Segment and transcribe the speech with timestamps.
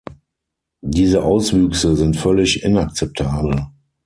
[0.81, 3.67] Diese Auswüchse sind völlig inakzeptabel.